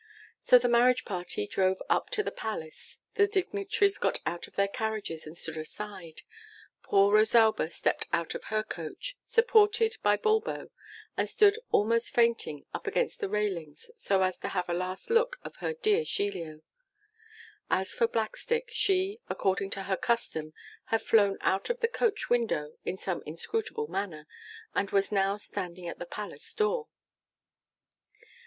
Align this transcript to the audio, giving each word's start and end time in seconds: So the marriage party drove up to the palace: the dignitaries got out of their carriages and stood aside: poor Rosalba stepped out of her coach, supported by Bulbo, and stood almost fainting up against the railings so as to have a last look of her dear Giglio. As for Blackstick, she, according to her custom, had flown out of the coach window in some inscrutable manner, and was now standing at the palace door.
So 0.39 0.57
the 0.57 0.67
marriage 0.67 1.05
party 1.05 1.45
drove 1.45 1.79
up 1.87 2.09
to 2.09 2.23
the 2.23 2.31
palace: 2.31 3.01
the 3.17 3.27
dignitaries 3.27 3.99
got 3.99 4.19
out 4.25 4.47
of 4.47 4.55
their 4.55 4.67
carriages 4.67 5.27
and 5.27 5.37
stood 5.37 5.57
aside: 5.57 6.23
poor 6.81 7.13
Rosalba 7.13 7.69
stepped 7.69 8.07
out 8.11 8.33
of 8.33 8.45
her 8.45 8.63
coach, 8.63 9.15
supported 9.25 9.97
by 10.01 10.17
Bulbo, 10.17 10.71
and 11.15 11.29
stood 11.29 11.59
almost 11.71 12.09
fainting 12.15 12.65
up 12.73 12.87
against 12.87 13.19
the 13.19 13.29
railings 13.29 13.91
so 13.95 14.23
as 14.23 14.39
to 14.39 14.47
have 14.47 14.67
a 14.67 14.73
last 14.73 15.11
look 15.11 15.37
of 15.43 15.57
her 15.57 15.71
dear 15.75 16.03
Giglio. 16.03 16.61
As 17.69 17.93
for 17.93 18.07
Blackstick, 18.07 18.69
she, 18.69 19.19
according 19.29 19.69
to 19.69 19.83
her 19.83 19.97
custom, 19.97 20.55
had 20.85 21.03
flown 21.03 21.37
out 21.41 21.69
of 21.69 21.79
the 21.79 21.87
coach 21.87 22.27
window 22.27 22.73
in 22.83 22.97
some 22.97 23.21
inscrutable 23.27 23.85
manner, 23.85 24.25
and 24.73 24.89
was 24.89 25.11
now 25.11 25.37
standing 25.37 25.87
at 25.87 25.99
the 25.99 26.07
palace 26.07 26.51
door. 26.55 26.87